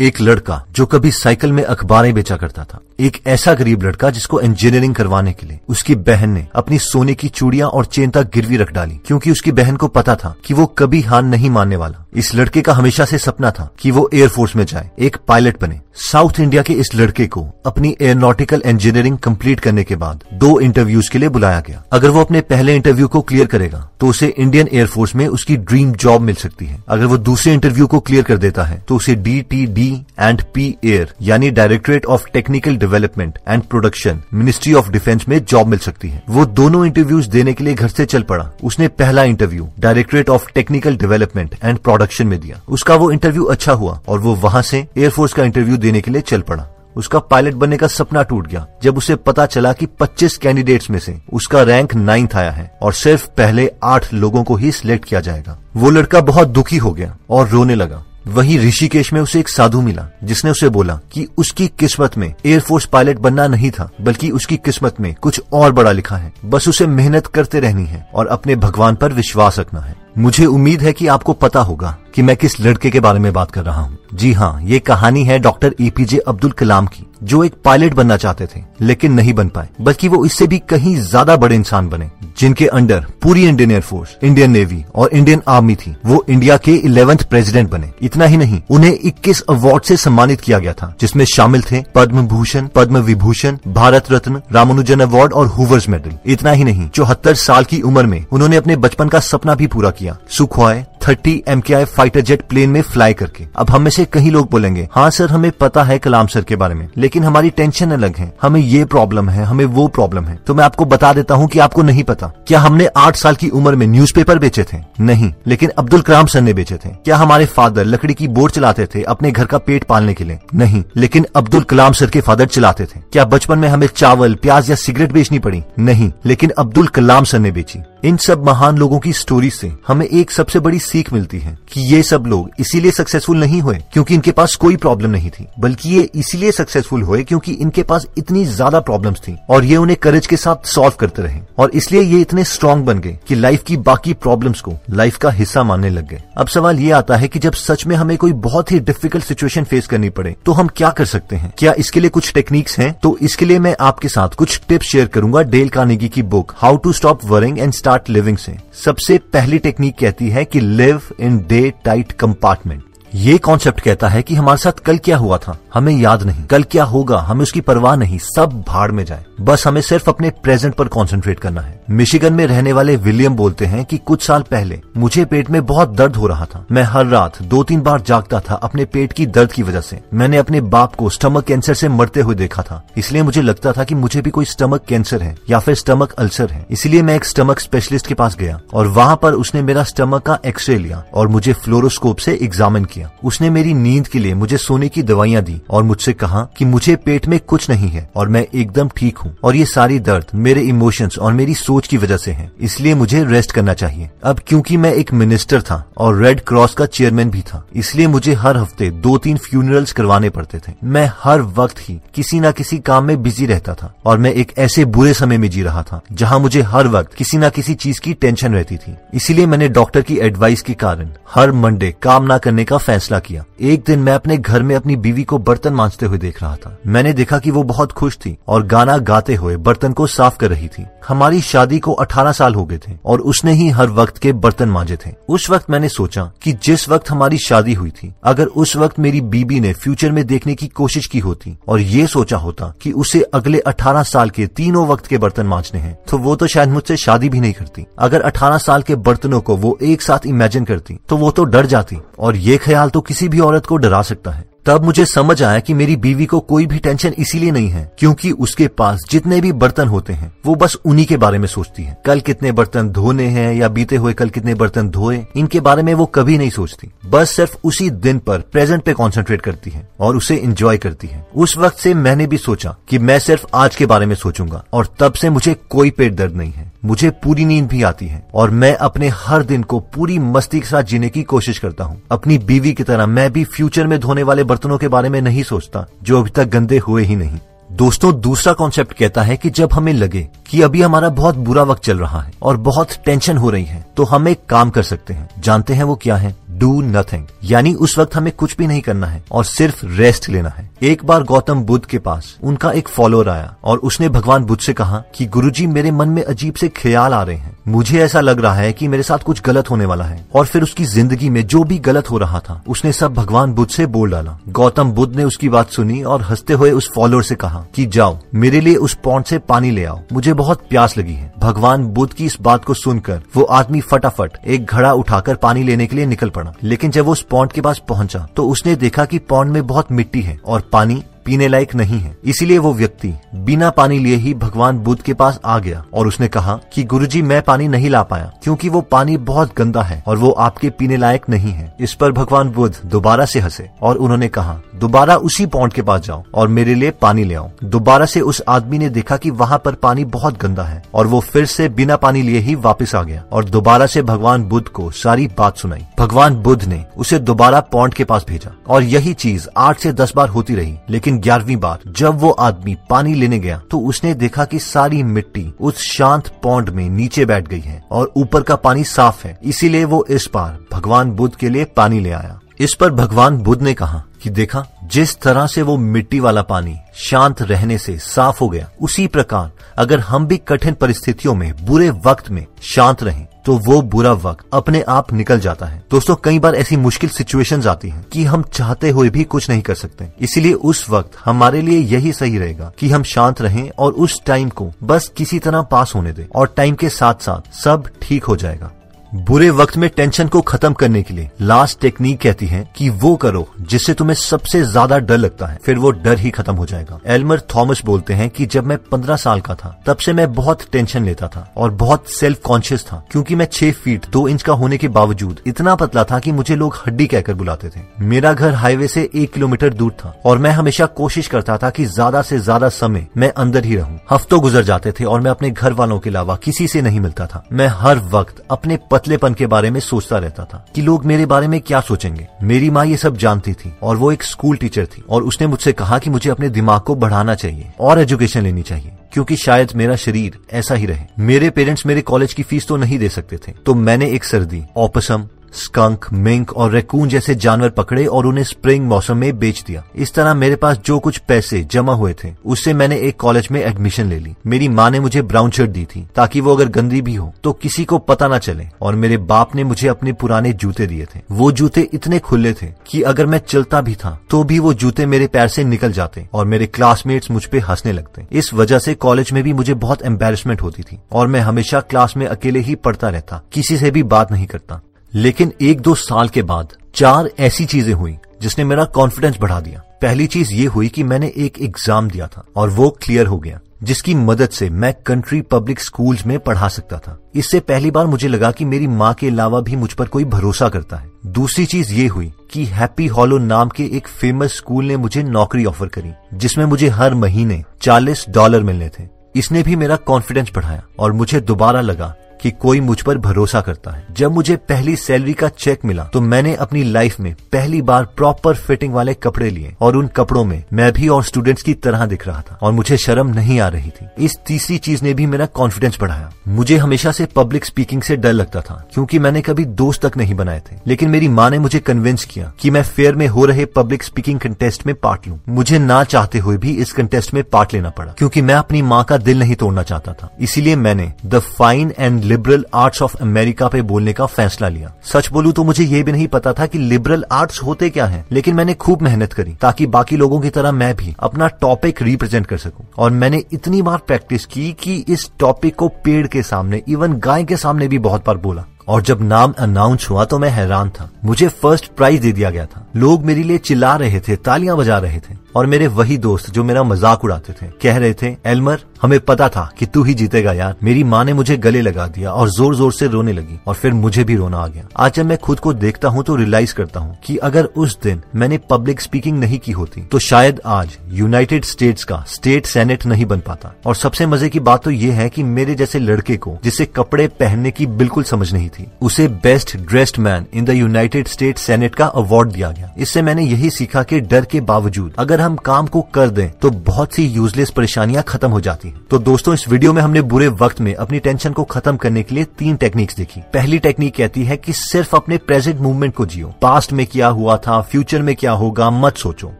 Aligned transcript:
एक 0.00 0.20
लड़का 0.20 0.64
जो 0.72 0.84
कभी 0.86 1.10
साइकिल 1.10 1.52
में 1.52 1.62
अखबारें 1.62 2.12
बेचा 2.14 2.36
करता 2.36 2.64
था। 2.64 2.80
एक 3.00 3.16
ऐसा 3.26 3.52
गरीब 3.54 3.82
लड़का 3.82 4.10
जिसको 4.10 4.40
इंजीनियरिंग 4.40 4.94
करवाने 4.94 5.32
के 5.32 5.46
लिए 5.46 5.60
उसकी 5.68 5.94
बहन 5.94 6.30
ने 6.30 6.46
अपनी 6.54 6.78
सोने 6.78 7.14
की 7.14 7.28
चूड़ियाँ 7.28 7.68
और 7.68 7.84
चेन 7.84 8.10
तक 8.10 8.30
गिरवी 8.34 8.56
रख 8.56 8.72
डाली, 8.72 9.00
क्योंकि 9.06 9.30
उसकी 9.30 9.52
बहन 9.52 9.76
को 9.76 9.88
पता 9.88 10.14
था 10.14 10.34
कि 10.44 10.54
वो 10.54 10.66
कभी 10.66 11.00
हार 11.00 11.22
नहीं 11.22 11.50
मानने 11.50 11.76
वाला। 11.76 12.05
इस 12.16 12.34
लड़के 12.34 12.60
का 12.62 12.72
हमेशा 12.72 13.04
से 13.04 13.18
सपना 13.18 13.50
था 13.50 13.68
कि 13.80 13.90
वो 13.90 14.08
एयरफोर्स 14.14 14.54
में 14.56 14.64
जाए, 14.64 14.90
एक 14.98 15.16
पायलट 15.28 15.60
बने। 15.60 15.80
साउथ 16.02 16.38
इंडिया 16.40 16.62
के 16.62 16.72
इस 16.72 16.94
लड़के 16.94 17.26
को 17.26 17.42
अपनी 17.66 17.94
एयरोनॉटिकल 18.00 18.62
इंजीनियरिंग 18.66 19.16
कंप्लीट 19.18 19.60
करने 19.60 19.84
के 19.84 19.96
बाद 19.96 20.24
दो 20.34 20.58
इंटरव्यूज़ 20.60 21.10
के 21.10 21.18
लिए 21.18 21.28
बुलाया 21.28 21.60
गया। 21.66 21.82
अगर 21.92 22.08
वो 22.08 22.20
अपने 22.20 22.40
पहले 22.42 22.74
इंटरव्यू 22.76 23.08
को 23.08 23.20
क्लियर 23.20 23.46
करेगा 23.46 23.88
तो 24.00 24.06
उसे 24.06 24.26
इंडियन 24.28 24.68
एयरफोर्स 24.72 25.14
में 25.14 25.26
उसकी 25.28 25.56
ड्रीम 25.56 25.92
जॉब 25.94 26.20
मिल 26.20 26.34
सकती 26.34 26.66
है। 26.66 26.82
अगर 26.88 27.04
वो 27.04 27.16
दूसरे 27.18 27.52
इंटरव्यू 27.54 27.86
को 27.86 28.00
क्लियर 28.00 28.22
कर 28.22 28.36
देता 28.36 28.64
है 28.64 28.82
तो 28.88 28.96
उसे 28.96 29.14
D 29.16 29.40
T 29.50 29.64
D 29.66 29.88
and 30.20 30.42
P 30.54 30.66
air 30.84 31.14
यानी 31.22 31.50
directorate 31.50 32.06
of 32.06 32.26
technical 32.32 32.76
development 32.76 33.38
and 33.48 33.62
production 33.62 34.22
ministry 34.34 34.74
of 34.74 34.90
defence 34.90 35.24
में 35.28 35.38
जॉब 35.44 35.66
मिल 35.66 35.78
सकती 35.78 36.08
है। 36.08 36.22
वो 36.28 36.44
दोनों 36.46 36.84
इंटरव्यूज़ 36.86 37.28
देने 37.30 37.52
के 37.52 37.64
लिए 37.64 37.74
घर 37.74 37.88
से 37.88 38.06
चल 38.06 38.22
पड़ा। 38.24 38.50
उसने 38.64 38.88
पहला 38.88 39.24
interview 39.24 39.68
directorate 39.80 40.30
of 40.30 40.50
technical 40.54 40.96
development 40.96 41.54
and 41.64 41.78
production 41.78 42.04
में 42.22 42.40
दिया। 42.40 42.60
उसका 42.68 42.94
वो 42.94 43.10
इंटरव्यू 43.10 43.44
अच्छा 43.44 43.72
हुआ 43.72 44.00
और 44.08 44.18
वो 44.18 44.34
वहाँ 44.34 44.62
से 44.62 44.86
एयरफोर्स 44.98 45.32
का 45.32 45.44
इंटरव्यू 45.44 45.76
देने 45.76 46.00
के 46.00 46.10
लिए 46.10 46.20
चल 46.20 46.40
पड़ा। 46.40 46.68
उसका 46.96 47.18
पायलट 47.18 47.54
बनने 47.54 47.76
का 47.76 47.86
सपना 47.86 48.22
टूट 48.22 48.46
गया। 48.46 48.66
जब 48.82 48.98
उसे 48.98 49.16
पता 49.16 49.46
चला 49.46 49.72
कि 49.72 49.86
25 49.86 50.36
कैंडिडेट्स 50.36 50.90
में 50.90 50.98
से 50.98 51.20
उसका 51.32 51.62
रैंक 51.62 51.94
नाइन्थ 51.94 52.36
आया 52.36 52.50
है 52.50 52.78
और 52.82 52.92
सिर्फ़ 52.92 53.26
पहले 53.26 53.72
आठ 53.84 54.14
लोगों 54.14 54.44
को 54.44 54.56
ही 54.56 54.72
सिलेक्ट 54.72 55.04
किया 55.04 55.20
जाएगा। 55.20 55.58
वो 55.76 55.90
लड़का 55.90 56.20
बहुत 56.20 56.48
दुखी 56.48 56.76
हो 56.76 56.92
गया 56.92 57.16
और 57.30 57.48
रोने 57.48 57.74
लगा। 57.74 58.04
वहीं 58.28 58.58
ऋषिकेश 58.58 59.12
में 59.12 59.20
उसे 59.20 59.40
एक 59.40 59.48
साधु 59.48 59.80
मिला, 59.80 60.08
जिसने 60.24 60.50
उसे 60.50 60.68
बोला 60.68 61.00
कि 61.12 61.28
उसकी 61.38 61.68
किस्मत 61.68 62.18
में 62.18 62.34
एयरफोर्स 62.46 62.84
पायलट 62.84 63.18
बनना 63.18 63.46
नहीं 63.46 63.70
था, 63.70 63.90
बल्कि 64.00 64.30
उसकी 64.30 64.56
किस्मत 64.56 65.00
में 65.00 65.14
कुछ 65.14 65.40
और 65.52 65.72
बड़ा 65.72 65.92
लिखा 65.92 66.16
है। 66.16 66.32
बस 66.44 66.68
उसे 66.68 66.86
मेहनत 66.86 67.26
करते 67.26 67.60
रहनी 67.60 67.86
है 67.86 68.10
और 68.14 68.26
अपने 68.26 68.56
भगवान 68.56 68.96
पर 68.96 69.12
विश्वास 69.12 69.58
रखना 69.58 69.80
है। 69.80 70.05
मुझे 70.18 70.46
उम्मीद 70.46 70.82
है 70.82 70.92
कि 70.92 71.06
आपको 71.06 71.32
पता 71.32 71.60
होगा 71.60 71.96
कि 72.14 72.22
मैं 72.22 72.36
किस 72.36 72.60
लड़के 72.60 72.90
के 72.90 73.00
बारे 73.00 73.18
में 73.18 73.32
बात 73.32 73.50
कर 73.50 73.62
रहा 73.62 73.80
हूँ। 73.80 73.98
जी 74.14 74.32
हाँ 74.32 74.62
ये 74.62 74.78
कहानी 74.78 75.24
है 75.24 75.38
डॉक्टर 75.38 75.74
एपीजे 75.80 76.18
अब्दुल 76.18 76.50
कलाम 76.50 76.86
की। 76.86 77.05
जो 77.22 77.42
एक 77.44 77.54
पायलट 77.64 77.94
बनना 77.94 78.16
चाहते 78.16 78.46
थे, 78.46 78.62
लेकिन 78.80 79.12
नहीं 79.12 79.34
बन 79.34 79.48
पाए। 79.48 79.68
बल्कि 79.80 80.08
वो 80.08 80.24
इससे 80.24 80.46
भी 80.46 80.58
कहीं 80.68 80.96
ज़्यादा 80.98 81.36
बड़े 81.36 81.56
इंसान 81.56 81.88
बने, 81.88 82.10
जिनके 82.38 82.66
अंडर 82.68 83.06
पूरी 83.22 83.46
Indian 83.48 83.70
air force 83.70 84.16
Indian 84.24 84.50
navy 84.50 84.84
और 84.94 85.10
इंडियन 85.12 85.42
आर्मी 85.48 85.74
थी। 85.76 85.94
वो 86.06 86.24
इंडिया 86.28 86.56
के 86.56 86.74
इलेवेंथ 86.76 87.24
प्रेसिडेंट 87.30 87.70
बने। 87.70 87.90
इतना 88.02 88.24
ही 88.24 88.36
नहीं, 88.36 88.60
उन्हें 88.70 88.92
21 88.92 89.40
अवार्ड 89.50 89.82
से 89.82 89.96
सम्मानित 89.96 90.40
किया 90.40 90.58
गया 90.58 90.72
था, 90.72 90.94
जिसमें 91.00 91.24
शामिल 91.26 91.62
थे 91.62 91.82
पद्म 91.94 92.26
भूषण, 92.26 92.66
पद्म 92.66 93.00
विभूषण, 93.00 93.58
भारत 93.68 94.12
रत्न, 94.12 94.42
रामानुजन 94.52 95.00
अवार्ड 95.00 95.32
और 95.32 95.46
हुवर्स 95.48 95.88
मेडल 95.88 96.18
इतना 96.26 96.50
ही 96.50 96.64
नहीं, 96.64 96.88
चौहत्तर 96.88 97.34
साल 97.36 97.64
की 97.64 97.80
उम्र 97.82 98.06
में 98.06 98.24
उन्होंने 98.32 98.56
अपने 98.56 98.76
बचपन 98.76 99.08
का 99.08 99.20
सपना 99.20 99.54
भी 99.54 99.66
पूरा 99.66 99.90
किया। 99.90 100.16
Sukhoi 100.28 100.84
thirty 101.06 101.42
M 101.48 101.60
fighter 101.60 102.20
jet 102.20 102.42
plane 102.42 102.70
में 102.70 102.80
फ्लाई 102.82 103.14
करके। 103.14 103.44
अब 103.56 103.70
हम 103.70 103.88
से 103.88 104.04
कई 104.04 104.30
लोग 104.30 104.48
बोलेंगे 104.50 104.86
हाँ 104.92 105.08
सर, 105.10 105.30
हमें 105.30 105.50
पता 105.50 105.82
है 105.84 105.98
कलाम 105.98 106.26
सर 106.26 106.42
के 106.42 106.56
बारे 106.56 106.74
में, 106.74 106.88
लेकिन 106.96 107.24
हमारी 107.24 107.50
टेंशन 107.50 107.90
अलग 107.90 108.16
है। 108.16 108.32
हमें 108.42 108.60
ये 108.60 108.84
प्रॉब्लम 108.84 109.28
है, 109.28 109.44
हमें 109.44 109.64
वो 109.66 109.86
प्रॉब्लम 109.88 110.24
है। 110.24 110.34
तो 110.46 110.54
मैं 110.54 110.64
आपको 110.64 110.84
बता 110.84 111.12
देता 111.12 111.34
हूँ 111.34 111.48
की 111.48 111.58
आपको 111.58 111.82
नहीं 111.82 112.04
पता, 112.04 112.32
क्या 112.46 112.60
हमने 112.60 112.86
आठ 112.96 113.16
साल 113.16 113.34
की 113.34 113.48
उम्र 113.50 113.74
में 113.74 113.86
न्यूज़पेपर 113.86 114.38
बेचे 114.38 114.64
थे? 114.64 114.78
नहीं, 115.00 115.32
लेकिन 115.46 115.70
अब्दुल 115.78 116.00
कलाम 116.00 116.26
सर 116.26 116.40
ने 116.40 116.52
बेचे 116.54 116.76
थे। 116.76 116.88
क्या 116.96 117.16
हमारे 117.16 117.46
फादर 117.46 117.84
लकड़ी 117.84 118.14
की 118.14 118.28
बोर्ड 118.28 118.52
चलाते 118.52 118.86
थे 118.86 119.02
अपने 119.04 119.30
घर 119.32 119.44
का 119.44 119.58
पेट 119.58 119.84
पालने 119.84 120.14
के 120.14 120.24
लिए? 120.24 120.38
नहीं, 120.54 120.82
लेकिन 120.96 121.26
अब्दुल 121.36 121.62
कलाम 121.64 121.92
सर 121.92 122.10
के 122.10 122.20
फादर 122.20 122.46
चलाते 122.48 122.84
थे। 122.86 123.00
क्या 123.12 123.24
बचपन 123.26 123.58
में 123.58 123.68
हमें 123.68 123.86
चावल, 123.88 124.34
प्याज 124.34 124.70
या 124.70 124.76
सिगरेट 124.76 125.12
बेचनी 125.12 125.38
पड़ी? 125.38 125.62
नहीं, 125.78 126.10
लेकिन 126.26 126.50
अब्दुल 126.58 126.86
कलाम 126.88 127.24
सर 127.24 127.38
ने 127.38 127.50
बेची। 127.50 127.82
इन 128.04 128.16
सब 128.16 128.44
महान 128.46 128.76
लोगों 128.78 128.98
की 128.98 129.12
स्टोरी 129.12 129.48
से 129.50 129.72
हमें 129.86 130.06
एक 130.06 130.30
सबसे 130.30 130.60
बड़ी 130.60 130.78
सीख 130.96 131.12
मिलती 131.12 131.38
है 131.38 131.56
कि 131.72 131.80
ये 131.84 132.02
सब 132.02 132.24
लोग 132.26 132.50
इसीलिए 132.60 132.90
सक्सेसफुल 132.92 133.38
नहीं 133.38 133.60
हुए 133.60 133.78
क्योंकि 133.92 134.14
इनके 134.14 134.30
पास 134.32 134.54
कोई 134.54 134.76
प्रॉब्लम 134.76 135.10
नहीं 135.10 135.30
थी, 135.30 135.46
बल्कि 135.58 135.88
ये 135.88 136.02
इसीलिए 136.14 136.52
सक्सेसफुल 136.52 137.02
हुए 137.02 137.22
क्योंकि 137.24 137.52
इनके 137.54 137.82
पास 137.82 138.06
इतनी 138.18 138.44
ज़्यादा 138.46 138.80
प्रॉब्लम्स 138.80 139.20
थी 139.20 139.36
और 139.50 139.64
ये 139.64 139.76
उन्हें 139.76 139.96
करेज 140.02 140.26
के 140.26 140.36
साथ 140.36 140.66
सॉल्व 140.66 140.94
करते 141.00 141.22
रहे 141.22 141.40
और 141.58 141.70
इसलिए 141.74 142.02
ये 142.02 142.20
इतने 142.20 142.44
स्ट्रांग 142.44 142.84
बन 142.84 142.98
गए 142.98 143.18
कि 143.28 143.34
लाइफ 143.34 143.62
की 143.62 143.76
बाकी 143.86 144.12
प्रॉब्लम्स 144.16 144.60
को 144.60 144.72
लाइफ 144.90 145.16
का 145.16 145.30
हिस्सा 145.30 145.62
मानने 145.64 145.90
लग 145.90 146.08
गए। 146.08 146.22
अब 146.36 146.48
सवाल 146.48 146.80
ये 146.80 146.90
आता 146.92 147.16
है 147.16 147.28
कि 147.28 147.38
जब 147.38 147.52
सच 147.54 147.86
में 147.86 147.94
हमें 147.96 148.16
कोई 148.16 148.32
बहुत 148.46 148.72
ही 148.72 148.78
डिफ़िकल्ट 148.80 149.24
सिचुएशन 149.24 149.64
फेस 149.64 149.86
करनी 149.86 150.10
पड़े 150.10 150.34
तो 150.46 150.52
हम 150.52 150.68
क्या 150.76 150.90
कर 150.90 151.04
सकते 151.06 151.36
हैं? 151.36 151.52
क्या 151.58 151.72
इसके 151.78 152.00
लिए 152.00 152.10
कुछ 152.10 152.32
टेक्निक्स 152.34 152.78
हैं? 152.78 152.92
तो 152.94 153.16
इसके 153.22 153.44
लिए 153.44 153.58
मैं 153.58 153.74
आपके 153.80 154.08
साथ 154.08 154.34
कुछ 154.38 154.60
टिप्स 154.68 154.86
शेयर 154.86 155.06
करूँगा 155.08 155.42
डेल 155.44 155.68
कानेगी 155.68 156.08
की 156.08 156.22
book 156.24 156.52
how 156.56 156.76
to 156.76 156.92
stop 156.92 157.24
worrying 157.24 157.58
and 157.58 157.72
start 157.72 158.10
living 158.10 158.36
से। 158.38 158.56
सबसे 158.84 159.18
पहली 159.32 159.58
टेक्निक 159.58 159.94
कहती 159.98 160.28
है 160.30 160.44
कि 160.44 160.60
live 160.86 161.00
in 161.20 161.38
day 161.48 161.70
tight 161.84 162.12
compartment 162.20 162.82
ये 163.14 163.38
कॉन्सेप्ट 163.38 163.80
कहता 163.80 164.08
है 164.08 164.22
कि 164.22 164.34
हमारे 164.34 164.58
साथ 164.58 164.72
कल 164.72 164.98
क्या 164.98 165.16
हुआ 165.16 165.38
था? 165.38 165.58
हमें 165.74 165.96
याद 165.96 166.22
नहीं। 166.22 166.44
कल 166.44 166.62
क्या 166.62 166.84
होगा? 166.84 167.18
हमें 167.18 167.42
उसकी 167.42 167.60
परवाह 167.60 167.96
नहीं। 167.96 168.18
सब 168.18 168.64
भाड़ 168.68 168.92
में 168.92 169.04
जाए। 169.04 169.24
बस 169.40 169.66
हमें 169.66 169.80
सिर्फ़ 169.80 170.10
अपने 170.10 170.30
प्रेजेंट 170.30 170.74
पर 170.74 170.88
कंसंट्रेट 170.88 171.38
करना 171.38 171.60
है। 171.60 171.80
मिशिगन 171.90 172.32
में 172.32 172.46
रहने 172.46 172.72
वाले 172.72 172.96
विलियम 172.96 173.34
बोलते 173.34 173.66
हैं 173.66 173.84
कि 173.84 173.98
कुछ 173.98 174.22
साल 174.22 174.42
पहले 174.42 174.80
मुझे 174.96 175.24
पेट 175.24 175.50
में 175.50 175.66
बहुत 175.66 175.90
दर्द 175.90 176.16
हो 176.16 176.26
रहा 176.26 176.44
था। 176.44 176.66
मैं 176.72 176.82
हर 176.82 177.06
रात 177.06 177.42
दो 177.42 177.62
तीन 177.62 177.80
बार 177.80 178.00
जागता 178.00 178.40
था 178.40 178.54
अपने 178.54 178.84
पेट 178.84 179.12
की 179.12 179.26
दर्द 179.26 179.52
की 179.52 179.62
वजह 179.62 179.80
से। 179.80 180.00
मैंने 180.14 180.36
अपने 180.36 180.60
बाप 180.60 180.94
को 180.94 181.08
स्टमक 181.08 181.44
कैंसर 181.44 181.74
से 181.74 181.88
मरते 181.88 182.20
हुए 182.20 182.34
देखा 182.34 182.62
था। 182.62 182.82
इसलिए 182.96 183.22
मुझे 183.22 183.42
लगता 183.42 183.72
था 183.72 183.84
कि 183.84 183.94
मुझे 183.94 184.20
भी 184.20 184.30
कोई 184.30 184.44
स्टमक 184.44 184.84
कैंसर 184.88 185.22
है 185.22 185.36
या 185.50 185.58
फिर 185.58 185.74
स्टमक 185.74 186.12
अल्सर 186.12 186.50
है। 186.50 186.66
इसलिए 186.70 187.02
मैं 187.02 187.14
एक 187.14 187.24
स्टमक 187.24 187.60
स्पेशलिस्ट 187.60 188.06
के 188.06 188.14
पास 188.14 188.36
गया 188.36 188.60
और 188.74 188.86
वहाँ 188.86 189.16
पर 189.22 189.32
उसने 189.32 189.62
मेरा 189.62 189.84
स्टमक 189.84 190.22
का 190.22 190.38
एक्सरे 190.46 190.78
लिया 190.78 191.04
और 191.14 191.28
मुझे 191.28 191.52
फ्लोरोस्कोप 191.52 192.18
से 192.18 192.38
एग्जामिन 192.42 192.84
किया। 192.84 192.95
उसने 193.24 193.50
मेरी 193.50 193.74
नींद 193.74 194.08
के 194.08 194.18
लिए 194.18 194.34
मुझे 194.34 194.56
सोने 194.56 194.88
की 194.88 195.02
दवाइयाँ 195.02 195.42
दी 195.42 195.60
और 195.70 195.82
मुझसे 195.82 196.12
कहा 196.14 196.42
कि 196.58 196.64
मुझे 196.64 196.96
पेट 196.96 197.26
में 197.26 197.38
कुछ 197.40 197.68
नहीं 197.70 197.88
है 197.88 198.08
और 198.16 198.28
मैं 198.28 198.44
एकदम 198.44 198.88
ठीक 198.96 199.18
हूँ 199.18 199.34
और 199.44 199.56
ये 199.56 199.64
सारी 199.66 199.98
दर्द 200.00 200.26
मेरे 200.36 200.62
इमोशंस 200.62 201.18
और 201.18 201.32
मेरी 201.32 201.54
सोच 201.56 201.86
की 201.86 201.96
वजह 201.96 202.16
से 202.16 202.32
है, 202.32 202.50
इसलिए 202.60 202.94
मुझे 202.94 203.24
रेस्ट 203.24 203.52
करना 203.52 203.74
चाहिए। 203.74 204.10
अब 204.24 204.40
क्योंकि 204.46 204.76
मैं 204.76 204.92
एक 204.94 205.12
मिनिस्टर 205.14 205.62
था 205.62 205.84
और 205.96 206.16
रेड 206.16 206.40
क्रॉस 206.40 206.74
का 206.74 206.86
चेयरमैन 206.86 207.30
भी 207.30 207.40
था, 207.42 207.64
इसलिए 207.74 208.06
मुझे 208.06 208.34
हर 208.34 208.56
हफ़्ते 208.56 208.90
दो 208.90 209.16
तीन 209.18 209.36
फ्यूनरल्स 209.38 209.92
करवाने 209.92 210.30
पड़ते 210.30 210.58
थे। 210.58 210.72
मैं 210.84 211.10
हर 211.22 211.40
वक्त 211.56 211.80
ही 211.80 212.00
किसी 212.14 212.40
न 212.40 212.52
किसी 212.52 212.78
काम 212.80 213.04
में 213.04 213.22
बिज़ी 213.22 213.46
रहता 213.46 213.74
था 213.74 213.92
और 214.04 214.18
मैं 214.18 214.32
एक 214.32 214.52
ऐसे 214.58 214.84
बुरे 214.86 215.14
समय 215.14 215.38
में 215.38 215.48
जी 215.50 215.62
रहा 215.62 215.82
था, 215.82 216.00
जहाँ 216.12 216.38
मुझे 216.40 216.62
हर 216.64 216.88
वक्त 216.88 217.14
किसी 217.14 217.38
न 217.38 217.50
किसी 217.50 217.74
चीज़ 217.76 218.00
की 218.00 218.12
टेंशन 218.14 218.54
रहती 218.54 218.76
थी। 218.76 218.96
इसीलिए 219.14 219.46
मैंने 219.46 219.68
डॉक्टर 219.70 220.02
की 220.02 220.18
एडवाइस 220.18 220.62
के 220.62 220.74
कारण 220.76 221.10
हर 221.34 221.52
मंडे 221.54 221.94
काम 222.02 222.32
न 222.32 222.38
करने 222.38 222.64
का 222.64 222.78
फैसला 222.86 223.18
किया। 223.18 223.44
एक 223.60 223.82
दिन 223.86 223.98
मैं 223.98 224.12
अपने 224.12 224.36
घर 224.36 224.62
में 224.62 224.74
अपनी 224.76 224.96
बीवी 224.96 225.24
को 225.24 225.38
बर्तन 225.38 225.72
मांजते 225.72 226.06
हुए 226.06 226.18
देख 226.18 226.42
रहा 226.42 226.56
था। 226.56 226.76
मैंने 226.86 227.12
देखा 227.12 227.38
कि 227.38 227.50
वो 227.50 227.62
बहुत 227.62 227.92
खुश 227.92 228.16
थी 228.16 228.36
और 228.48 228.66
गाना 228.66 228.96
गाते 229.04 229.34
हुए 229.34 229.56
बर्तन 229.58 229.92
को 229.92 230.06
साफ़ 230.06 230.36
कर 230.36 230.50
रही 230.50 230.68
थी। 230.68 230.86
हमारी 231.08 231.40
शादी 231.40 231.78
को 231.78 231.92
18 231.92 232.32
साल 232.32 232.54
हो 232.54 232.64
गए 232.64 232.78
थे 232.78 232.92
और 233.04 233.20
उसने 233.22 233.52
ही 233.52 233.68
हर 233.70 233.90
वक्त 233.90 234.18
के 234.18 234.32
बर्तन 234.34 234.68
मांजे 234.68 234.96
थे। 234.96 235.10
उस 235.28 235.48
वक्त 235.50 235.70
मैंने 235.70 235.88
सोचा 235.88 236.30
कि 236.42 236.52
जिस 236.64 236.88
वक्त 236.88 237.10
हमारी 237.10 237.38
शादी 237.38 237.74
हुई 237.74 237.90
थी, 237.90 238.12
अगर 238.24 238.46
उस 238.46 238.74
वक्त 238.76 238.98
मेरी 238.98 239.20
बीबी 239.20 239.60
ने 239.60 239.72
फ्यूचर 239.72 240.12
में 240.12 240.24
देखने 240.26 240.54
की 240.54 240.66
कोशिश 240.68 241.06
की 241.06 241.18
होती 241.18 241.56
और 241.68 241.80
ये 241.80 242.06
सोचा 242.06 242.36
होता 242.36 242.72
कि 242.82 242.92
उसे 242.92 243.20
अगले 243.34 243.58
18 243.66 244.02
साल 244.04 244.30
के 244.30 244.46
तीनों 244.46 244.86
वक्त 244.88 245.06
के 245.06 245.18
बर्तन 245.18 245.46
मांजने 245.46 245.80
हैं 245.80 245.96
तो 246.10 246.18
वो 246.18 246.34
तो 246.36 246.46
शायद 246.46 246.68
मुझसे 246.68 246.96
शादी 246.96 247.28
भी 247.28 247.40
नहीं 247.40 247.52
करती। 247.52 247.86
अगर 247.98 248.22
18 248.22 248.58
साल 248.58 248.82
के 248.82 248.94
बर्तनों 248.96 249.40
को 249.40 249.56
वो 249.56 249.76
एक 249.82 250.02
साथ 250.02 250.26
इमेजिन 250.26 250.64
करती 250.64 250.98
तो 251.08 251.16
वो 251.16 251.30
तो 251.30 251.44
डर 251.44 251.66
जाती। 251.66 252.00
और 252.18 252.36
ये 252.36 252.56
ख्याल 252.56 252.90
तो 252.90 253.00
किसी 253.00 253.28
भी 253.28 253.40
औरत 253.40 253.66
को 253.66 253.76
डरा 253.76 254.02
सकता 254.02 254.30
है। 254.30 254.44
तब 254.66 254.84
मुझे 254.84 255.04
समझ 255.04 255.42
आया 255.42 255.58
कि 255.58 255.74
मेरी 255.74 255.96
बीवी 255.96 256.24
को 256.26 256.38
कोई 256.40 256.66
भी 256.66 256.78
टेंशन 256.78 257.14
इसीलिए 257.18 257.50
नहीं 257.50 257.68
है, 257.68 257.92
क्योंकि 257.98 258.30
उसके 258.30 258.66
पास 258.68 259.04
जितने 259.10 259.40
भी 259.40 259.52
बर्तन 259.52 259.88
होते 259.88 260.12
हैं, 260.12 260.32
वो 260.46 260.54
बस 260.54 260.76
उन्हीं 260.84 261.04
के 261.06 261.16
बारे 261.16 261.38
में 261.38 261.46
सोचती 261.48 261.82
है। 261.82 261.96
कल 262.06 262.20
कितने 262.20 262.52
बर्तन 262.52 262.88
धोने 262.88 263.26
हैं 263.26 263.54
या 263.54 263.68
बीते 263.68 263.96
हुए 263.96 264.12
कल 264.12 264.28
कितने 264.28 264.54
बर्तन 264.54 264.88
धोए, 264.88 265.24
इनके 265.36 265.60
बारे 265.60 265.82
में 265.82 265.92
वो 265.94 266.06
कभी 266.06 266.38
नहीं 266.38 266.50
सोचती। 266.50 266.90
बस 267.06 267.30
सिर्फ़ 267.30 267.56
उसी 267.64 267.90
दिन 267.90 268.18
पर 268.18 268.40
प्रेजेंट 268.52 268.82
पे 268.82 268.92
कॉन्सेंट्रेट 268.92 269.40
करती 269.40 269.70
है 269.70 269.88
और 270.00 270.16
उसे 270.16 270.36
इंजॉय 270.36 270.78
करती 270.78 271.06
है। 271.06 271.26
उस 271.34 271.56
वक्त 271.58 271.78
से 271.78 271.94
मैंने 271.94 272.26
भी 272.26 272.38
सोचा 272.38 272.76
की 272.88 272.98
मैं 272.98 273.18
सिर्फ़ 273.18 273.46
आज 273.54 273.76
के 273.76 273.86
बारे 273.86 274.06
में 274.06 274.14
सोचूँगा 274.14 274.64
और 274.72 274.94
तब 274.98 275.12
से 275.12 275.30
मुझे 275.30 275.54
कोई 275.70 275.90
पेट 275.90 276.14
दर्द 276.14 276.36
नहीं 276.36 276.52
है। 276.52 276.72
मुझे 276.86 277.10
पूरी 277.22 277.44
नींद 277.44 277.66
भी 277.68 277.82
आती 277.82 278.06
है 278.06 278.22
और 278.34 278.50
मैं 278.52 278.74
अपने 278.76 279.08
हर 279.16 279.42
दिन 279.42 279.62
को 279.62 279.78
पूरी 279.94 280.18
मस्ती 280.18 280.60
के 280.60 280.66
साथ 280.66 280.82
जीने 280.82 281.08
की 281.08 281.22
कोशिश 281.24 281.58
करता 281.58 281.84
हूँ। 281.84 282.00
अपनी 282.10 282.38
बीवी 282.40 282.72
की 282.72 282.82
तरह 282.82 283.06
मैं 283.06 283.30
भी 283.32 283.44
फ्यूचर 283.46 283.86
में 283.86 283.98
धोने 284.00 284.22
वाले 284.22 284.44
बर्तनों 284.44 284.78
के 284.78 284.88
बारे 284.88 285.08
में 285.08 285.20
नहीं 285.20 285.42
सोचता, 285.42 285.86
जो 286.02 286.20
अभी 286.20 286.30
तक 286.30 286.48
गंदे 286.48 286.78
हुए 286.78 287.04
ही 287.04 287.16
नहीं। 287.16 287.38
दोस्तों, 287.72 288.12
दूसरा 288.20 288.52
कॉन्सेप्ट 288.52 288.92
कहता 288.92 289.22
है 289.22 289.36
कि 289.36 289.50
जब 289.50 289.72
हमें 289.72 289.92
लगे 289.92 290.28
कि 290.46 290.60
अभी 290.62 290.82
हमारा 290.82 291.08
बहुत 291.10 291.36
बुरा 291.36 291.62
वक्त 291.62 291.82
चल 291.82 291.98
रहा 291.98 292.20
है 292.20 292.32
और 292.42 292.56
बहुत 292.58 292.92
टेंशन 293.04 293.36
हो 293.36 293.50
रही 293.50 293.64
है 293.64 293.84
तो 293.96 294.04
हम 294.04 294.28
एक 294.28 294.44
काम 294.48 294.70
कर 294.70 294.82
सकते 294.84 295.14
हैं। 295.14 295.28
जानते 295.38 295.74
हैं 295.74 295.84
वो 295.84 295.94
क्या 295.94 296.16
है? 296.16 296.34
डू 296.58 296.80
नथिंग 296.82 297.26
यानी 297.44 297.74
उस 297.74 297.98
वक्त 297.98 298.16
हमें 298.16 298.32
कुछ 298.32 298.56
भी 298.56 298.66
नहीं 298.66 298.80
करना 298.80 299.06
है 299.06 299.22
और 299.32 299.44
सिर्फ़ 299.44 299.84
रेस्ट 299.86 300.28
लेना 300.28 300.48
है। 300.48 300.68
एक 300.82 301.04
बार 301.04 301.22
गौतम 301.22 301.62
बुद्ध 301.62 301.84
के 301.84 301.98
पास 301.98 302.36
उनका 302.42 302.70
एक 302.70 302.88
फॉलोअर 302.88 303.28
आया 303.28 303.54
और 303.64 303.78
उसने 303.78 304.08
भगवान 304.08 304.44
बुद्ध 304.44 304.60
से 304.62 304.72
कहा 304.72 305.02
कि 305.14 305.26
गुरुजी 305.26 305.66
मेरे 305.66 305.90
मन 305.90 306.08
में 306.08 306.22
अजीब 306.22 306.54
से 306.54 306.68
ख्याल 306.68 307.14
आ 307.14 307.22
रहे 307.22 307.36
हैं। 307.36 307.56
मुझे 307.68 308.00
ऐसा 308.00 308.20
लग 308.20 308.40
रहा 308.40 308.54
है 308.54 308.72
कि 308.72 308.88
मेरे 308.88 309.02
साथ 309.02 309.18
कुछ 309.18 309.42
गलत 309.42 309.70
होने 309.70 309.84
वाला 309.84 310.04
है 310.04 310.24
और 310.34 310.46
फिर 310.46 310.62
उसकी 310.62 310.84
ज़िंदगी 310.84 311.28
में 311.30 311.46
जो 311.46 311.62
भी 311.64 311.78
गलत 311.78 312.10
हो 312.10 312.18
रहा 312.18 312.40
था, 312.40 312.62
उसने 312.68 312.92
सब 312.92 313.14
भगवान 313.14 313.52
बुद्ध 313.52 313.70
से 313.70 313.86
बोल 313.86 314.10
डाला। 314.10 314.38
गौतम 314.48 314.90
बुद्ध 314.90 315.14
ने 315.16 315.24
उसकी 315.24 315.48
बात 315.48 315.70
सुनी 315.70 316.02
और 316.02 316.22
हँसते 316.22 316.52
हुए 316.52 316.70
उस 316.70 316.90
फॉलोअर 316.94 317.22
से 317.22 317.34
कहा 317.34 317.64
कि 317.74 317.86
जाओ, 317.86 318.18
मेरे 318.34 318.60
लिए 318.60 318.76
उस 318.76 318.96
पौंड 319.04 319.24
से 319.24 319.38
पानी 319.38 319.70
ले 319.70 319.84
आओ। 319.84 320.00
मुझे 320.12 320.34
बहुत 320.34 320.66
प्यास 320.70 320.96
लगी 320.98 321.14
है। 321.14 321.32
भगवान 321.38 321.86
बुद्ध 321.86 322.12
की 322.12 322.24
इस 322.24 322.36
बात 322.40 322.64
को 322.64 322.74
सुनकर 322.74 323.22
वो 323.36 323.42
आदमी 323.42 323.80
फटाफट 323.80 324.38
एक 324.46 324.66
घड़ा 324.66 324.92
उठाकर 324.92 325.34
पानी 325.36 325.62
लेने 325.62 325.86
के 325.86 325.96
लिए 325.96 326.06
निकल 326.06 326.30
पड़ा 326.46 326.68
लेकिन 326.68 326.90
जब 326.90 327.04
वो 327.04 327.12
उस 327.12 327.22
पौंड 327.22 327.52
के 327.52 327.60
पास 327.60 327.82
पहुँचा 327.88 328.26
तो 328.36 328.48
उसने 328.48 328.76
देखा 328.76 329.04
कि 329.04 329.18
पौंड 329.18 329.52
में 329.52 329.66
बहुत 329.66 329.92
मिट्टी 329.92 330.20
है 330.20 330.38
और 330.46 330.68
पानी 330.72 331.02
पीने 331.26 331.48
लायक 331.48 331.74
नहीं 331.74 331.98
है। 332.00 332.16
इसीलिए 332.24 332.58
वो 332.58 332.72
व्यक्ति 332.74 333.12
बिना 333.36 333.70
पानी 333.70 333.98
लिए 333.98 334.16
ही 334.16 334.34
भगवान 334.34 334.78
बुद्ध 334.78 335.00
के 335.02 335.14
पास 335.14 335.40
आ 335.44 335.58
गया 335.58 335.84
और 335.92 336.06
उसने 336.06 336.28
कहा 336.28 336.58
कि 336.72 336.82
गुरुजी, 336.84 337.22
मैं 337.22 337.40
पानी 337.42 337.68
नहीं 337.68 337.90
ला 337.90 338.02
पाया, 338.02 338.32
क्योंकि 338.42 338.68
वो 338.68 338.80
पानी 338.82 339.16
बहुत 339.16 339.52
गंदा 339.56 339.82
है 339.82 340.02
और 340.06 340.18
वो 340.18 340.30
आपके 340.30 340.70
पीने 340.70 340.96
लायक 340.96 341.28
नहीं 341.28 341.52
है। 341.52 341.74
इस 341.80 341.94
पर 341.94 342.12
भगवान 342.12 342.50
बुद्ध 342.50 342.74
दोबारा 342.84 343.24
से 343.24 343.40
हंसे 343.40 343.68
और 343.82 343.96
उन्होंने 343.96 344.28
कहा, 344.28 344.58
दोबारा 344.74 345.16
उसी 345.16 345.46
पौंड 345.46 345.72
के 345.72 345.82
पास 345.82 346.00
जाओ 346.00 346.22
और 346.34 346.48
मेरे 346.48 346.74
लिए 346.74 346.90
पानी 346.92 347.24
ले 347.24 347.34
आओ। 347.34 347.50
दोबारा 347.64 348.06
से 348.06 348.20
उस 348.20 348.42
आदमी 348.48 348.78
ने 348.78 348.88
देखा 348.90 349.16
कि 349.16 349.30
वहाँ 349.32 349.58
पर 349.58 349.74
पानी 349.76 350.04
बहुत 350.06 350.38
गंदा 350.38 350.62
है 350.62 350.82
और 350.94 351.06
वो 351.06 351.20
फिर 351.22 351.46
से 351.46 351.68
बिना 351.70 351.96
पानी 351.96 352.22
लिए 352.22 352.38
ही 352.38 352.54
वापस 352.56 352.94
आ 352.94 353.02
गया 353.02 353.22
और 353.32 353.44
दोबारा 353.46 353.86
से 353.86 354.02
भगवान 354.02 354.44
बुद्ध 354.44 354.66
को 354.68 354.90
सारी 354.92 355.26
बात 355.38 355.58
सुनाई। 355.58 355.84
भगवान 355.98 356.34
बुद्ध 356.36 356.64
ने 356.64 356.84
उसे 356.96 357.18
दोबारा 357.18 357.60
पौंड 357.62 357.94
के 357.94 358.04
पास 358.04 358.24
भेजा 358.28 358.54
और 358.68 358.82
यही 358.84 359.14
चीज़ 359.14 359.48
आठ 359.56 359.78
से 359.78 359.92
दस 359.92 360.12
बार 360.16 360.28
होती 360.28 360.54
रही, 360.54 360.76
लेकिन 360.90 361.15
ग्यारहवीं 361.20 361.56
बार 361.56 361.78
जब 361.88 362.18
वो 362.18 362.30
आदमी 362.30 362.76
पानी 362.90 363.14
लेने 363.14 363.38
गया 363.38 363.60
तो 363.70 363.78
उसने 363.80 364.14
देखा 364.14 364.44
कि 364.44 364.58
सारी 364.58 365.02
मिट्टी 365.02 365.52
उस 365.60 365.82
शांत 365.88 366.28
पौंड 366.42 366.68
में 366.68 366.88
नीचे 366.90 367.24
बैठ 367.24 367.48
गई 367.48 367.60
है 367.60 367.82
और 367.90 368.12
ऊपर 368.16 368.42
का 368.42 368.56
पानी 368.56 368.84
साफ़ 368.84 369.26
है। 369.26 369.38
इसीलिए 369.42 369.84
वो 369.84 370.04
इस 370.10 370.28
बार 370.34 370.58
भगवान 370.72 371.10
बुद्ध 371.10 371.34
के 371.36 371.48
लिए 371.48 371.64
पानी 371.66 372.00
ले 372.00 372.10
आया। 372.10 372.38
इस 372.60 372.74
पर 372.74 372.90
भगवान 372.90 373.38
बुद्ध 373.38 373.62
ने 373.62 373.74
कहा 373.74 374.02
कि 374.22 374.30
देखा, 374.30 374.64
जिस 374.84 375.14
तरह 375.20 375.46
से 375.46 375.62
वो 375.62 375.76
मिट्टी 375.76 376.20
वाला 376.20 376.42
पानी 376.42 376.76
शांत 376.94 377.42
रहने 377.42 377.78
से 377.78 377.96
साफ़ 377.98 378.38
हो 378.40 378.48
गया, 378.48 378.70
उसी 378.80 379.06
प्रकार 379.06 379.50
अगर 379.76 380.00
हम 380.00 380.26
भी 380.26 380.36
कठिन 380.38 380.74
परिस्थितियों 380.74 381.34
में, 381.34 381.52
बुरे 381.66 381.90
वक्त 381.90 382.30
में 382.30 382.46
शांत 382.62 383.02
रहें 383.02 383.26
तो 383.46 383.56
वो 383.58 383.80
बुरा 383.84 384.12
वक्त 384.12 384.44
अपने 384.52 384.80
आप 384.88 385.12
निकल 385.12 385.40
जाता 385.40 385.66
है। 385.66 385.82
दोस्तों, 385.90 386.14
कई 386.14 386.38
बार 386.38 386.54
ऐसी 386.54 386.76
मुश्किल 386.76 387.10
सिचुएशन 387.10 387.62
आती 387.68 387.88
है 387.88 388.04
की 388.12 388.24
हम 388.24 388.42
चाहते 388.52 388.90
हुए 388.90 389.10
भी 389.10 389.24
कुछ 389.24 389.48
नहीं 389.50 389.62
कर 389.62 389.74
सकते। 389.74 390.08
इसीलिए 390.20 390.52
उस 390.52 390.88
वक्त 390.90 391.18
हमारे 391.24 391.60
लिए 391.62 391.78
यही 391.78 392.12
सही 392.12 392.38
रहेगा 392.38 392.72
की 392.78 392.88
हम 392.90 393.02
शांत 393.02 393.40
रहे 393.42 393.68
और 393.68 393.92
उस 393.92 394.20
टाइम 394.26 394.48
को 394.50 394.70
बस 394.82 395.08
किसी 395.16 395.38
तरह 395.38 395.62
पास 395.62 395.92
होने 395.94 396.12
दे 396.12 396.26
और 396.34 396.52
टाइम 396.56 396.74
के 396.74 396.88
साथ 396.88 397.22
साथ 397.22 397.52
सब 397.54 397.88
ठीक 398.02 398.24
हो 398.24 398.36
जाएगा। 398.36 398.70
बुरे 399.18 399.48
वक्त 399.50 399.76
में 399.76 399.88
टेंशन 399.88 400.28
को 400.28 400.40
खत्म 400.42 400.72
करने 400.72 401.02
के 401.02 401.14
लिए 401.14 401.30
लास्ट 401.42 401.80
टेक्निक 401.80 402.20
कहती 402.20 402.46
है 402.46 402.62
कि 402.76 402.88
वो 402.92 403.14
करो 403.16 403.46
जिससे 403.62 403.94
तुम्हें 403.94 404.14
सबसे 404.16 404.62
ज़्यादा 404.62 404.98
डर 405.00 405.18
लगता 405.18 405.46
है। 405.46 405.58
फिर 405.64 405.78
वो 405.78 405.90
डर 405.92 406.18
ही 406.18 406.30
खत्म 406.30 406.54
हो 406.54 406.66
जाएगा। 406.66 406.98
एल्मर 407.06 407.40
थॉमस 407.54 407.82
बोलते 407.84 408.14
हैं 408.14 408.28
कि 408.30 408.46
जब 408.46 408.66
मैं 408.66 408.78
पंद्रह 408.82 409.16
साल 409.16 409.40
का 409.40 409.54
था, 409.54 409.74
तब 409.86 409.96
से 409.96 410.12
मैं 410.12 410.32
बहुत 410.32 410.64
टेंशन 410.72 411.04
लेता 411.04 411.28
था 411.28 411.46
और 411.56 411.70
बहुत 411.72 412.10
सेल्फ 412.10 412.40
कॉन्शियस 412.44 412.84
था, 412.84 413.02
क्योंकि 413.10 413.34
मैं 413.34 413.46
छह 413.52 413.72
फीट 413.74 414.06
दो 414.08 414.26
इंच 414.28 414.42
का 414.42 414.52
होने 414.54 414.78
के 414.78 414.88
बावजूद 414.90 415.40
इतना 415.46 415.74
पतला 415.74 416.04
था 416.04 416.18
कि 416.18 416.32
मुझे 416.32 416.56
लोग 416.56 416.76
हड्डी 416.86 417.06
कहकर 417.06 417.34
बुलाते 417.34 417.68
थे। 417.68 417.80
मेरा 418.02 418.32
घर 418.32 418.54
हाईवे 418.54 418.88
से 418.88 419.08
एक 419.14 419.32
किलोमीटर 419.32 419.74
दूर 419.74 419.92
था 419.94 420.14
और 420.26 420.38
मैं 420.38 420.50
हमेशा 420.52 420.86
कोशिश 420.96 421.28
करता 421.28 421.56
था 421.58 421.70
कि 421.70 421.84
ज़्यादा 421.86 422.22
से 422.22 422.38
ज़्यादा 422.40 422.68
समय 422.70 423.06
मैं 423.16 423.32
अंदर 423.34 423.64
ही 423.64 423.76
रहूँ। 423.76 423.98
हफ्तों 424.10 424.40
गुजर 424.40 424.64
जाते 424.64 424.92
थे 424.92 425.04
और 425.06 425.20
मैं 425.20 425.30
अपने 425.30 425.50
घर 425.50 425.72
वालों 425.72 425.98
के 425.98 426.10
अलावा 426.10 426.36
किसी 426.44 426.68
से 426.68 426.82
नहीं 426.82 427.00
मिलता 427.00 427.26
था। 427.26 427.44
मैं 427.52 427.66
हर 427.76 427.98
वक्त 428.12 428.42
अपने 428.50 428.76
पतलेपन 429.06 429.34
के 429.34 429.46
बारे 429.46 429.70
में 429.70 429.78
सोचता 429.80 430.18
रहता 430.18 430.44
था 430.44 430.64
कि 430.74 430.82
लोग 430.82 431.04
मेरे 431.04 431.26
बारे 431.26 431.48
में 431.48 431.60
क्या 431.60 431.80
सोचेंगे। 431.80 432.26
मेरी 432.42 432.70
माँ 432.70 432.84
ये 432.86 432.96
सब 432.96 433.16
जानती 433.16 433.52
थी 433.52 433.72
और 433.82 433.96
वो 433.96 434.10
एक 434.12 434.22
स्कूल 434.22 434.56
टीचर 434.56 434.86
थी 434.86 435.02
और 435.08 435.22
उसने 435.22 435.46
मुझसे 435.46 435.72
कहा 435.72 435.98
कि 435.98 436.10
मुझे 436.10 436.30
अपने 436.30 436.48
दिमाग 436.48 436.80
को 436.80 436.94
बढ़ाना 436.94 437.34
चाहिए 437.34 437.70
और 437.80 437.98
एजुकेशन 437.98 438.42
लेनी 438.42 438.62
चाहिए, 438.62 438.92
क्योंकि 439.12 439.36
शायद 439.36 439.72
मेरा 439.76 439.96
शरीर 439.96 440.38
ऐसा 440.52 440.74
ही 440.74 440.86
रहे। 440.86 441.04
मेरे 441.18 441.50
पेरेंट्स 441.50 441.86
मेरे 441.86 442.02
कॉलेज 442.02 442.34
की 442.34 442.42
फ़ीस 442.42 442.66
तो 442.68 442.76
नहीं 442.76 442.98
दे 442.98 443.08
सकते 443.08 443.36
थे। 443.38 443.52
तो 443.66 443.74
मैंने 443.76 444.10
एक 444.10 444.24
सर्दी 444.24 444.62
ऑपसम 444.76 445.28
स्कंक 445.54 446.06
मिंक 446.12 446.52
और 446.52 446.70
रेकून 446.72 447.08
जैसे 447.08 447.34
जानवर 447.34 447.68
पकड़े 447.70 448.04
और 448.06 448.26
उन्हें 448.26 448.44
स्प्रिंग 448.44 448.86
मौसम 448.86 449.16
में 449.16 449.38
बेच 449.38 449.62
दिया। 449.66 449.82
इस 449.96 450.14
तरह 450.14 450.34
मेरे 450.34 450.56
पास 450.56 450.78
जो 450.78 450.98
कुछ 450.98 451.18
पैसे 451.18 451.62
जमा 451.64 451.92
हुए 451.94 452.14
थे, 452.14 452.32
उससे 452.44 452.74
मैंने 452.74 452.96
एक 452.98 453.20
कॉलेज 453.20 453.48
में 453.50 453.60
एडमिशन 453.62 454.06
ले 454.06 454.18
ली। 454.18 454.34
मेरी 454.46 454.68
माँ 454.68 454.90
ने 454.90 455.00
मुझे 455.00 455.22
ब्राउन 455.22 455.50
शर्ट 455.50 455.70
दी 455.70 455.84
थी, 455.86 456.06
ताकि 456.16 456.40
वो 456.40 456.54
अगर 456.54 456.68
गंदी 456.70 457.02
भी 457.02 457.14
हो 457.14 457.32
तो 457.44 457.52
किसी 457.54 457.84
को 457.84 457.98
पता 458.00 458.28
न 458.28 458.38
चले। 458.38 458.68
और 458.82 458.94
मेरे 458.94 459.16
बाप 459.18 459.54
ने 459.54 459.64
मुझे 459.64 459.88
अपने 459.88 460.12
पुराने 460.14 460.52
जूते 460.54 460.86
दिए 460.86 461.06
थे। 461.06 461.20
वो 461.32 461.50
जूते 461.52 461.88
इतने 461.92 462.18
खुले 462.20 462.52
थे 462.52 462.66
कि 462.86 463.02
अगर 463.04 463.26
मैं 463.26 463.38
चलता 463.38 463.80
भी 463.80 463.94
था 463.94 464.18
तो 464.30 464.42
भी 464.44 464.58
वो 464.58 464.72
जूते 464.74 465.06
मेरे 465.06 465.26
पैर 465.26 465.48
से 465.48 465.64
निकल 465.64 465.92
जाते 465.92 466.26
और 466.32 466.46
मेरे 466.46 466.66
क्लासमेट्स 466.68 467.30
मुझ 467.30 467.44
पे 467.44 467.58
हंसने 467.60 467.92
लगते। 467.92 468.26
इस 468.32 468.52
वजह 468.54 468.78
से 468.78 468.94
कॉलेज 468.96 469.32
में 469.32 469.42
भी 469.42 469.52
मुझे 469.52 469.74
बहुत 469.76 470.02
एम्बेरसमेंट 470.04 470.62
होती 470.62 470.82
थी 470.82 470.98
और 471.12 471.26
मैं 471.26 471.40
हमेशा 471.40 471.80
क्लास 471.80 472.14
में 472.16 472.26
अकेले 472.26 472.60
ही 472.60 472.74
पढ़ता 472.76 473.08
रहता, 473.08 473.42
किसी 473.52 473.76
से 473.76 473.90
भी 473.90 474.02
बात 474.04 474.32
नहीं 474.32 474.46
करता। 474.46 474.80
लेकिन 475.16 475.52
एक 475.62 475.80
दो 475.80 475.94
साल 475.94 476.28
के 476.28 476.42
बाद 476.42 476.72
चार 476.94 477.28
ऐसी 477.40 477.64
चीज़ें 477.64 477.92
हुई 477.94 478.16
जिसने 478.42 478.64
मेरा 478.64 478.84
कॉन्फिडेंस 478.84 479.36
बढ़ा 479.40 479.60
दिया। 479.60 479.80
पहली 480.02 480.26
चीज़ 480.26 480.52
ये 480.52 480.66
हुई 480.66 480.88
कि 480.88 481.02
मैंने 481.02 481.32
एक 481.36 481.60
एग्ज़ाम 481.62 482.08
दिया 482.10 482.26
था 482.26 482.44
और 482.56 482.70
वो 482.70 482.88
क्लियर 483.02 483.26
हो 483.26 483.38
गया, 483.38 483.60
जिसकी 483.82 484.14
मदद 484.14 484.48
से 484.48 484.68
मैं 484.70 484.92
कंट्री 485.06 485.40
पब्लिक 485.42 485.80
स्कूल्स 485.80 486.26
में 486.26 486.38
पढ़ा 486.38 486.68
सकता 486.68 486.98
था। 486.98 487.18
इससे 487.34 487.60
पहली 487.60 487.90
बार 487.90 488.06
मुझे 488.06 488.28
लगा 488.28 488.50
कि 488.50 488.64
मेरी 488.64 488.86
माँ 488.88 489.12
के 489.14 489.28
अलावा 489.28 489.60
भी 489.60 489.76
मुझ 489.76 489.92
पर 489.92 490.06
कोई 490.06 490.24
भरोसा 490.26 490.68
करता 490.68 490.96
है। 490.96 491.10
दूसरी 491.28 491.66
चीज़ 491.66 491.94
ये 491.94 492.06
हुई 492.06 492.32
कि 492.50 492.64
हैप्पी 492.66 493.06
हॉलो 493.06 493.38
नाम 493.38 493.68
के 493.68 493.84
एक 493.96 494.08
फ़ेमस 494.10 494.56
स्कूल 494.56 494.84
ने 494.84 494.96
मुझे 494.96 495.22
नौकरी 495.22 495.64
ऑफ़र 495.64 495.88
करी, 495.88 496.12
जिसमें 496.34 496.64
मुझे 496.64 496.88
हर 496.90 497.14
महीने 497.14 497.62
40 497.80 498.28
डॉलर 498.28 498.62
मिलने 498.62 498.90
थे। 498.98 499.08
इसने 499.34 499.62
भी 499.62 499.76
मेरा 499.76 499.96
कॉन्फिडेंस 499.96 500.50
बढ़ाया 500.54 500.82
और 500.98 501.12
मुझे 501.12 501.40
दोबारा 501.40 501.80
लगा 501.80 502.14
कि 502.42 502.50
कोई 502.52 502.80
मुझ 502.80 503.00
पर 503.00 503.18
भरोसा 503.18 503.60
करता 503.60 503.90
है। 503.90 504.06
जब 504.12 504.32
मुझे 504.32 504.56
पहली 504.68 504.96
सैलरी 504.96 505.32
का 505.32 505.48
चेक 505.48 505.84
मिला 505.84 506.04
तो 506.04 506.20
मैंने 506.22 506.54
अपनी 506.56 506.82
लाइफ 506.84 507.18
में 507.20 507.32
पहली 507.52 507.82
बार 507.82 508.04
प्रॉपर 508.16 508.54
फिटिंग 508.56 508.94
वाले 508.94 509.14
कपड़े 509.16 509.50
लिए 509.50 509.74
और 509.80 509.96
उन 509.96 510.06
कपड़ों 510.16 510.44
में 510.44 510.62
मैं 510.72 510.92
भी 510.92 511.08
और 511.08 511.24
स्टूडेंट्स 511.24 511.62
की 511.62 511.74
तरह 511.76 512.04
दिख 512.06 512.26
रहा 512.26 512.40
था 512.40 512.58
और 512.62 512.72
मुझे 512.72 512.96
शर्म 512.96 513.28
नहीं 513.28 513.58
आ 513.60 513.68
रही 513.68 513.90
थी। 513.90 514.08
इस 514.18 514.36
तीसरी 514.46 514.78
चीज़ 514.78 515.04
ने 515.04 515.14
भी 515.14 515.26
मेरा 515.26 515.46
कॉन्फिडेंस 515.54 515.98
बढ़ाया। 516.00 516.30
मुझे 516.48 516.76
हमेशा 516.76 517.12
से 517.12 517.26
पब्लिक 517.26 517.64
स्पीकिंग 517.64 518.02
से 518.02 518.16
डर 518.16 518.32
लगता 518.32 518.60
था, 518.60 518.74
क्योंकि 518.94 519.18
मैंने 519.18 519.40
कभी 519.42 519.64
दोस्त 519.64 520.06
तक 520.06 520.16
नहीं 520.16 520.34
बनाए 520.34 520.60
थे। 520.62 520.76
लेकिन 520.86 521.10
मेरी 521.10 521.28
माँ 521.28 521.48
ने 521.50 521.58
मुझे 521.58 521.78
कन्विंस 521.80 522.24
किया 522.24 522.52
कि 522.60 522.70
मैं 522.70 522.82
फेयर 522.84 523.14
में 523.14 523.26
हो 523.28 523.44
रहे 523.44 523.64
पब्लिक 523.76 524.02
स्पीकिंग 524.02 524.40
कंटेस्ट 524.40 524.86
में 524.86 524.94
पार्ट 524.94 525.28
लूँ। 525.28 525.38
मुझे 525.48 525.78
ना 525.78 526.02
चाहते 526.04 526.38
हुए 526.38 526.56
भी 526.56 526.72
इस 526.76 526.92
कंटेस्ट 526.92 527.34
में 527.34 527.42
पार्ट 527.44 527.74
लेना 527.74 527.90
पड़ा, 527.90 528.12
क्योंकि 528.12 528.42
मैं 528.42 528.54
अपनी 528.54 528.82
माँ 528.84 529.02
का 529.04 529.16
दिल 529.18 529.38
नहीं 529.38 529.54
तोड़ना 529.56 529.82
चाहता 529.82 530.12
था। 530.12 530.34
इसीलिए 530.40 530.76
मैंने 530.76 531.12
the 531.26 531.38
fine 531.38 531.92
and 531.98 532.24
liberal 532.26 532.64
arts 532.74 533.02
of 533.02 533.16
America 533.16 533.68
पे 533.68 533.80
बोलने 533.84 534.12
का 534.12 534.26
फैसला 534.26 534.68
लिया। 534.68 534.92
सच 535.04 535.30
बोलूँ 535.32 535.52
तो 535.52 535.64
मुझे 535.64 535.84
ये 535.84 536.02
भी 536.02 536.12
नहीं 536.12 536.26
पता 536.28 536.52
था 536.52 536.66
कि 536.66 536.78
लिबरल 536.78 537.24
आर्ट्स 537.32 537.62
होते 537.62 537.90
क्या 537.90 538.06
हैं, 538.06 538.24
लेकिन 538.32 538.54
मैंने 538.54 538.74
खूब 538.76 539.02
मेहनत 539.02 539.32
करी 539.32 539.54
ताकि 539.60 539.86
बाकी 539.88 540.16
लोगों 540.16 540.40
की 540.40 540.50
तरह 540.50 540.72
मैं 540.72 540.94
भी 540.96 541.14
अपना 541.20 541.48
टॉपिक 541.60 542.02
रिप्रेजेंट 542.02 542.46
कर 542.46 542.58
सकूँ। 542.58 542.86
और 542.98 543.10
मैंने 543.12 543.42
इतनी 543.52 543.82
बार 543.82 543.98
प्रैक्टिस 544.06 544.46
की 544.46 544.72
कि 544.80 545.04
इस 545.08 545.30
टॉपिक 545.40 545.76
को 545.76 545.88
पेड़ 546.04 546.26
के 546.26 546.42
सामने 546.44 546.82
इवन 546.88 547.18
गाय 547.18 547.44
के 547.44 547.56
सामने 547.56 547.88
भी 547.88 547.98
बहुत 548.00 548.26
बार 548.26 548.36
बोला। 548.38 548.64
और 548.88 549.02
जब 549.02 549.22
नाम 549.22 549.54
अनाउंस 549.58 550.06
हुआ 550.10 550.24
तो 550.24 550.38
मैं 550.38 550.48
हैरान 550.50 550.90
था। 550.90 551.08
मुझे 551.24 551.46
फ़र्स्ट 551.62 551.86
प्राइज 551.88 552.20
दे 552.20 552.32
दिया 552.32 552.50
गया 552.50 552.66
था। 552.66 552.86
लोग 552.96 553.24
मेरे 553.24 553.42
लिए 553.42 553.58
चिल्ला 553.58 553.94
रहे 553.96 554.20
थे, 554.20 554.36
तालियाँ 554.36 554.76
बजा 554.76 554.98
रहे 554.98 555.18
थे। 555.20 555.34
और 555.56 555.66
मेरे 555.66 555.86
वही 555.88 556.18
दोस्त 556.18 556.50
जो 556.50 556.64
मेरा 556.64 556.82
मज़ाक 556.82 557.24
उड़ाते 557.24 557.52
थे, 557.52 557.66
कह 557.82 557.96
रहे 557.96 558.14
थे, 558.14 558.36
एल्मर 558.46 558.80
हमें 559.02 559.18
पता 559.20 559.48
था 559.48 559.68
कि 559.78 559.86
तू 559.86 560.02
ही 560.02 560.14
जीतेगा 560.14 560.52
यार। 560.52 560.74
मेरी 560.82 561.04
माँ 561.04 561.24
ने 561.24 561.32
मुझे 561.34 561.56
गले 561.58 561.80
लगा 561.82 562.06
दिया 562.08 562.32
और 562.32 562.48
ज़ोर 562.50 562.74
ज़ोर 562.76 562.92
से 562.92 563.06
रोने 563.08 563.32
लगी 563.32 563.58
और 563.66 563.74
फिर 563.74 563.92
मुझे 563.94 564.24
भी 564.24 564.36
रोना 564.36 564.58
आ 564.58 564.66
गया। 564.66 564.86
आज 564.96 565.12
जब 565.12 565.26
मैं 565.26 565.38
खुद 565.38 565.60
को 565.60 565.72
देखता 565.74 566.08
हूँ 566.08 566.22
तो 566.24 566.36
रियलाइज़ 566.36 566.74
करता 566.74 567.00
हूँ 567.00 567.16
कि 567.24 567.36
अगर 567.38 567.64
उस 567.76 567.98
दिन 568.02 568.22
मैंने 568.34 568.58
पब्लिक 568.70 569.00
स्पीकिंग 569.00 569.38
नहीं 569.38 569.58
की 569.58 569.72
होती 569.72 570.00
तो 570.02 570.18
शायद 570.20 570.60
आज 570.66 570.96
यूनाइटेड 571.12 571.64
स्टेट्स 571.64 572.04
का 572.04 572.22
स्टेट 572.28 572.66
सेनेट 572.66 573.06
नहीं 573.06 573.26
बन 573.26 573.40
पाता। 573.40 573.72
और 573.86 573.94
सबसे 573.96 574.26
मज़े 574.26 574.48
की 574.48 574.60
बात 574.60 574.84
तो 574.84 574.90
ये 574.90 575.10
है 575.12 575.28
कि 575.28 575.42
मेरे 575.44 575.74
जैसे 575.74 575.98
लड़के 575.98 576.36
को, 576.36 576.56
जिसे 576.64 576.86
कपड़े 576.86 577.26
पहनने 577.30 577.70
की 577.70 577.86
बिल्कुल 577.88 578.24
समझ 578.24 578.52
नहीं 578.52 578.68
थी, 578.68 578.86
उसे 579.02 579.28
best 579.28 579.76
dressed 579.78 580.18
man 580.18 580.46
in 580.54 580.64
the 580.64 580.70
United 580.70 581.28
State 581.28 581.58
senate 581.58 581.94
का 581.94 582.06
अवार्ड 582.06 582.52
दिया 582.52 582.70
गया। 582.70 582.92
इससे 582.98 583.22
मैंने 583.22 583.42
यही 583.44 583.70
सीखा 583.70 584.02
कि 584.02 584.20
डर 584.22 584.44
के 584.44 584.60
बावजूद 584.62 585.14
अगर 585.18 585.40
हम 585.40 585.56
काम 585.64 585.86
को 585.86 586.02
कर 586.14 586.30
दें 586.30 586.48
तो 586.52 586.70
बहुत 586.86 587.14
सी 587.14 587.26
यूजलेस 587.26 587.70
परेशानियाँ 587.70 588.22
खत्म 588.28 588.50
हो 588.50 588.60
जाती 588.60 588.85
हैं 588.86 589.04
तो 589.10 589.18
दोस्तों, 589.20 589.54
इस 589.54 589.66
वीडियो 589.68 589.92
में 589.92 590.00
हमने 590.02 590.22
बुरे 590.24 590.48
वक्त 590.56 590.80
में 590.80 590.94
अपनी 590.94 591.18
टेंशन 591.18 591.52
को 591.52 591.64
खत्म 591.66 591.96
करने 591.96 592.22
के 592.22 592.34
लिए 592.34 592.44
तीन 592.58 592.76
टेक्निक्स 592.76 593.16
देखी। 593.16 593.40
पहली 593.54 593.78
टेक्निक 593.78 594.14
कहती 594.16 594.44
है 594.44 594.56
कि 594.56 594.72
सिर्फ़ 594.74 595.14
अपने 595.16 595.36
प्रेजेंट 595.38 595.80
मूवमेंट 595.80 596.14
को 596.14 596.26
जियो। 596.26 596.52
पास्ट 596.62 596.92
में 596.92 597.06
क्या 597.06 597.28
हुआ 597.28 597.56
था 597.58 597.80
फ्यूचर 597.82 598.22
में 598.22 598.34
क्या 598.36 598.52
होगा, 598.52 598.90
मत 598.90 599.16
सोचो। 599.16 599.52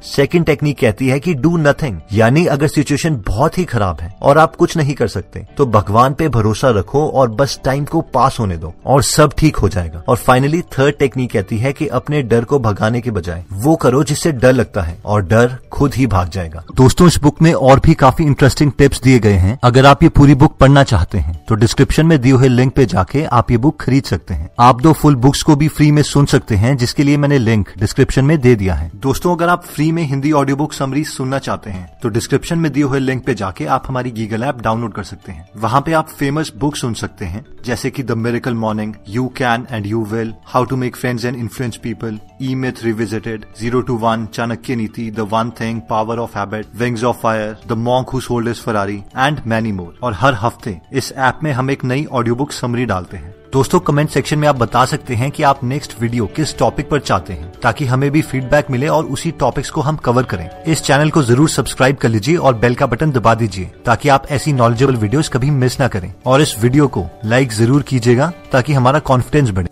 सेकंड 0.07 0.47
टेक्निक 0.47 0.79
कहती 0.79 1.09
है 1.09 1.19
कि 1.21 1.35
डू 1.35 1.57
नथिंग 1.59 2.01
यानी 2.13 2.45
अगर 2.47 2.69
सिचुएशन 2.69 3.17
बहुत 3.27 3.59
ही 3.59 3.65
खराब 3.67 4.01
है 4.01 4.15
और 4.23 4.39
आप 4.39 4.57
कुछ 4.57 4.77
नहीं 4.77 4.95
कर 4.95 5.09
सकते 5.09 5.47
तो 5.57 5.67
भगवान 5.69 6.15
पे 6.15 6.29
भरोसा 6.31 6.71
रखो 6.71 7.07
और 7.11 7.31
बस 7.31 7.59
टाइम 7.65 7.85
को 7.85 8.01
पास 8.15 8.39
होने 8.41 8.57
दो 8.57 8.75
और 8.87 9.03
सब 9.05 9.33
ठीक 9.39 9.57
हो 9.57 9.69
जाएगा। 9.69 10.03
और 10.09 10.17
फाइनली 10.17 10.61
थर्ड 10.73 10.97
टेक्निक 10.99 11.31
कहती 11.33 11.59
है 11.59 11.73
कि 11.73 11.87
अपने 11.89 12.23
डर 12.25 12.45
को 12.45 12.59
भगाने 12.59 13.01
के 13.01 13.11
बजाय, 13.11 13.45
वो 13.53 13.75
करो 13.77 14.03
जिससे 14.05 14.33
डर 14.35 14.53
लगता 14.53 14.83
है 14.83 14.99
और 15.05 15.23
डर 15.25 15.57
खुद 15.73 15.95
ही 15.95 16.07
भाग 16.07 16.29
जाएगा। 16.29 16.63
दोस्तों, 16.77 17.07
इस 17.07 17.19
बुक 17.23 17.43
में 17.43 17.53
और 17.53 17.81
भी 17.81 17.95
काफ़ी 17.97 18.25
इंटरेस्टिंग 18.25 18.73
टिप्स 18.79 19.01
दिए 19.19 19.21
गए 19.23 19.39
हैं। 19.39 19.59
अगर 19.65 19.87
आप 19.87 20.03
ये 20.03 20.09
पूरी 20.11 20.35
बुक 20.37 20.57
पढ़ना 20.59 20.83
चाहते 20.85 21.19
हैं 21.19 21.35
तो 21.49 21.55
डिस्क्रिप्शन 21.55 22.07
में 22.07 22.21
दिए 22.21 22.33
हुए 22.33 22.49
लिंक 22.49 22.73
पे 22.75 22.85
जाके 22.87 23.25
आप 23.33 23.51
ये 23.51 23.57
बुक 23.59 23.81
खरीद 23.81 24.05
सकते 24.05 24.35
हैं। 24.35 24.49
आप 24.61 24.81
दो 24.83 24.93
फुल 24.93 25.15
बुक्स 25.17 25.43
को 25.43 25.57
भी 25.57 25.69
फ्री 25.69 25.91
में 25.91 26.03
सुन 26.05 26.27
सकते 26.27 26.57
हैं, 26.57 26.77
जिसके 26.77 27.03
लिए 27.03 27.17
मैंने 27.17 27.39
लिंक 27.39 27.69
डिस्क्रिप्शन 27.79 28.25
में 28.25 28.39
दे 28.41 28.55
दिया 28.55 28.75
है। 28.75 28.91
दोस्तों, 28.97 29.35
अगर 29.37 29.49
आप 29.49 29.65
फ्री 29.67 29.91
में 29.93 30.03
हिंदी 30.05 30.33
ऑडियो 30.33 30.57
बुक 30.57 30.73
समरी 30.73 31.05
सुनना 31.07 31.39
चाहते 31.39 31.71
हैं 31.71 31.89
तो 32.03 32.09
डिस्क्रिप्शन 32.09 32.59
में 32.59 32.71
दिए 32.73 32.83
हुए 32.85 32.99
लिंक 33.01 33.25
पे 33.27 33.35
जाके 33.35 33.67
आप 33.69 33.85
हमारी 33.89 34.11
गीगल 34.13 34.43
ऐप 34.45 34.61
डाउनलोड 34.63 34.93
कर 34.95 35.03
सकते 35.05 35.33
हैं। 35.33 35.49
वहाँ 35.57 35.81
पे 35.81 35.93
आप 35.93 36.09
फ़ेमस 36.11 36.53
बुक 36.57 36.77
सुन 36.77 36.95
सकते 36.95 37.25
हैं, 37.25 37.45
जैसे 37.65 37.91
की 37.91 38.03
the 38.03 38.13
miracle 38.19 38.55
morning 38.57 38.95
you 39.09 39.27
can 39.37 39.67
and 39.71 39.87
you 39.87 40.05
will 40.05 40.35
how 40.47 40.65
to 40.65 40.77
make 40.77 40.97
friends 40.97 41.25
and 41.25 41.37
influence 41.37 41.77
people 41.85 42.19
E 42.43 42.55
myth 42.57 42.85
revisited 42.85 43.45
zero 43.61 43.81
to 43.81 43.97
one 43.99 44.27
Chanakya 44.35 44.77
Niti 44.77 45.11
the 45.11 45.29
one 45.33 45.51
thing 45.61 45.81
power 45.91 46.19
of 46.19 46.39
habit 46.39 46.67
wings 46.77 47.05
of 47.05 47.17
fire 47.19 47.57
the 47.69 47.79
monk 47.81 48.11
who 48.11 48.21
sold 48.21 48.49
his 48.49 48.61
Ferrari 48.63 49.03
and 49.17 49.41
many 49.47 49.73
more 49.73 49.99
और 50.03 50.15
हर 50.15 50.35
हफ़्ते 50.35 50.79
इस 50.93 51.13
app 51.13 51.41
में 51.43 51.53
हम 51.53 51.71
एक 51.71 51.85
नई 51.85 52.05
audio 52.05 52.35
book 52.35 52.53
summary 52.53 52.85
डालते 52.87 53.17
हैं। 53.17 53.35
दोस्तों 53.53 53.79
कमेंट 53.81 54.11
सेक्शन 54.11 54.39
में 54.39 54.47
आप 54.49 54.57
बता 54.57 54.85
सकते 54.85 55.15
हैं 55.15 55.31
कि 55.31 55.43
आप 55.43 55.63
नेक्स्ट 55.65 55.95
वीडियो 56.01 56.27
किस 56.27 56.57
टॉपिक 56.59 56.89
पर 56.91 57.01
चाहते 57.01 57.33
हैं, 57.33 57.51
ताकि 57.63 57.85
हमें 57.87 58.11
भी 58.11 58.23
फीडबैक 58.23 58.71
मिले 58.71 58.89
और 58.89 59.05
उसी 59.07 59.31
टॉपिक्स 59.33 59.71
को 59.71 59.81
हम 59.81 59.97
कवर 59.99 60.23
करें। 60.25 60.49
इस 60.65 60.83
चैनल 60.83 61.11
को 61.11 61.23
ज़रूर 61.23 61.49
सब्सक्राइब 61.49 61.97
कर 61.97 62.09
लीजिए 62.09 62.37
और 62.37 62.55
बेल 62.57 62.75
का 62.75 62.87
बटन 62.87 63.13
दबा 63.13 63.35
दीजिए, 63.35 63.71
ताकि 63.87 64.09
आप 64.09 64.27
ऐसी 64.31 64.53
नॉलेजेबल 64.53 64.97
वीडियोस 64.97 65.29
कभी 65.29 65.51
मिस 65.53 65.81
ना 65.81 65.89
करें। 65.89 66.13
और 66.27 66.43
इस 66.43 66.57
वीडियो 66.63 66.89
को 66.89 67.07
लाइक 67.25 67.53
ज़रूर 67.53 67.83
कीजिएगा, 67.83 68.33
ताकि 68.53 68.73
हमारा 68.73 68.99
कॉन्फिडेंस 69.01 69.51
बढ़े। 69.51 69.69